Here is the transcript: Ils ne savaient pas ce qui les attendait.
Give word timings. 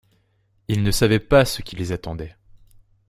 Ils 0.67 0.81
ne 0.81 0.89
savaient 0.89 1.19
pas 1.19 1.45
ce 1.45 1.61
qui 1.61 1.75
les 1.75 1.91
attendait. 1.91 2.35